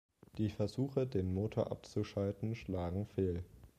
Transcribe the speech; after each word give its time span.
Die 0.39 0.49
Versuche, 0.49 1.05
den 1.05 1.31
Motor 1.31 1.71
abzuschalten, 1.71 2.55
schlagen 2.55 3.05
fehl. 3.05 3.43